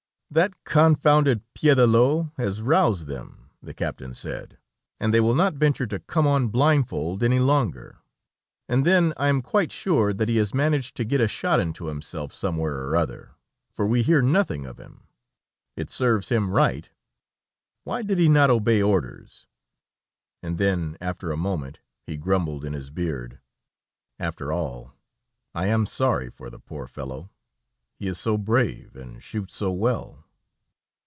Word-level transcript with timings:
"That 0.33 0.63
confounded 0.63 1.43
Piédelot 1.53 2.31
has 2.37 2.61
roused 2.61 3.07
them," 3.07 3.49
the 3.61 3.73
captain 3.73 4.13
said, 4.15 4.57
"and 4.97 5.13
they 5.13 5.19
will 5.19 5.35
not 5.35 5.55
venture 5.55 5.85
to 5.87 5.99
come 5.99 6.25
on 6.25 6.47
blindfold 6.47 7.21
any 7.21 7.39
longer. 7.39 7.97
And 8.69 8.85
then 8.85 9.13
I 9.17 9.27
am 9.27 9.41
quite 9.41 9.73
sure 9.73 10.13
that 10.13 10.29
he 10.29 10.37
has 10.37 10.53
managed 10.53 10.95
to 10.95 11.03
get 11.03 11.19
a 11.19 11.27
shot 11.27 11.59
into 11.59 11.87
himself 11.87 12.33
somewhere 12.33 12.77
or 12.87 12.95
other, 12.95 13.31
for 13.73 13.85
we 13.85 14.03
hear 14.03 14.21
nothing 14.21 14.65
of 14.65 14.79
him. 14.79 15.03
It 15.75 15.91
serves 15.91 16.29
him 16.29 16.51
right; 16.53 16.89
why 17.83 18.01
did 18.01 18.17
he 18.17 18.29
not 18.29 18.49
obey 18.49 18.81
orders?" 18.81 19.47
And 20.41 20.57
then, 20.57 20.95
after 21.01 21.33
a 21.33 21.35
moment, 21.35 21.81
he 22.07 22.15
grumbled 22.15 22.63
in 22.63 22.71
his 22.71 22.89
beard: 22.89 23.41
"After 24.17 24.53
all, 24.53 24.93
I 25.53 25.67
am 25.67 25.85
sorry 25.85 26.29
for 26.29 26.49
the 26.49 26.57
poor 26.57 26.87
fellow, 26.87 27.29
he 27.93 28.07
is 28.07 28.17
so 28.17 28.35
brave 28.35 28.95
and 28.95 29.21
shoots 29.21 29.55
so 29.55 29.71
well!" 29.71 30.25